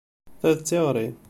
[0.39, 1.07] Ta d tiɣri.